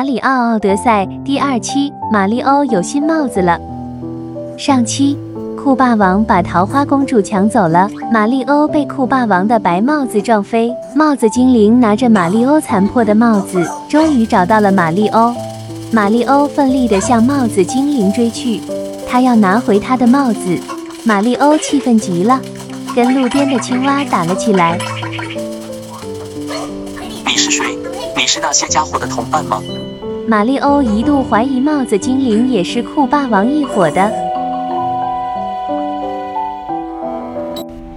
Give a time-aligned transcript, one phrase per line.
[0.00, 3.60] 马里奥奥德赛第二期，马里欧有新帽子了。
[4.56, 5.14] 上期，
[5.62, 10.74] 酷霸王把桃花公主抢走了，马里欧被酷霸王的白帽子撞飞。
[10.94, 15.34] 帽子精灵拿着马里欧残破的帽子，终于找到了马里欧。
[15.92, 18.58] 马里欧奋力地向帽子精灵追去，
[19.06, 20.58] 他要拿回他的帽子。
[21.04, 22.40] 马里欧气愤极了，
[22.96, 24.78] 跟路边的青蛙打了起来。
[27.26, 27.76] 你是谁？
[28.16, 29.60] 你是那些家伙的同伴吗？
[30.30, 34.12] 马里欧一度怀疑帽子精灵也是酷霸王一伙的。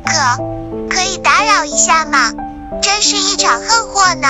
[0.03, 0.43] 可
[0.90, 2.31] 可以打扰一下吗？
[2.81, 4.27] 真是一场横祸呢！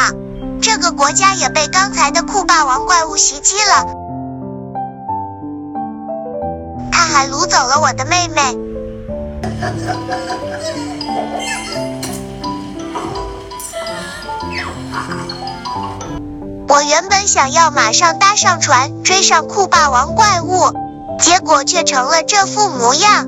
[0.62, 3.88] 这个国家也被刚才的酷霸王怪物袭击了，
[6.92, 8.58] 他还掳走了我的妹妹。
[16.74, 20.74] 我原本想要马上搭上船追上酷霸王怪物，
[21.20, 23.28] 结果却成了这副模样。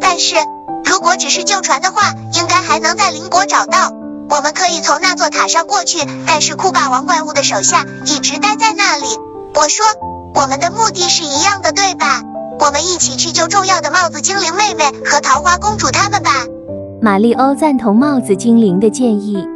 [0.00, 0.36] 但是，
[0.84, 3.90] 如果只是旧船的话，应该还能在邻国找到。
[4.30, 9.18] 我们可以从那座塔上过去，但是酷霸王怪物的手下一直待在那里。
[9.56, 9.84] 我说，
[10.36, 12.22] 我们的目的是一样的，对吧？
[12.60, 16.30] 我们一起去救重要的帽子精灵妹妹和桃花公主他们吧。
[17.02, 19.46] 玛丽欧赞同帽子精灵的建议，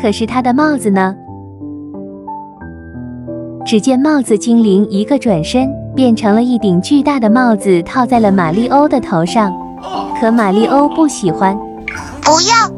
[0.00, 1.14] 可是他的帽子呢？
[3.64, 9.52] 只见帽子精灵一个转身，变成了一顶巨大的帽子，套在了马里欧的头上。
[10.20, 11.56] 可马里欧不喜欢，
[12.20, 12.68] 不要，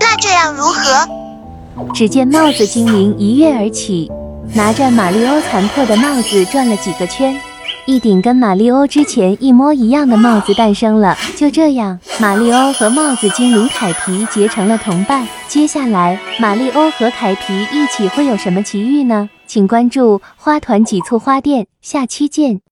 [0.00, 1.92] 那这样如何？
[1.92, 4.10] 只见帽子精灵一跃而起，
[4.54, 7.34] 拿着马里欧残破的帽子转了几个圈。
[7.86, 11.16] 一顶跟马里欧之前一模一样的帽子诞生了。
[11.36, 15.26] 就这样，马里欧和帽子精灵凯皮结成了同伴。
[15.48, 19.28] 接下来，马里欧和凯皮一起会有什么奇遇呢？
[19.46, 22.64] 请关注花团几簇花店，下期见。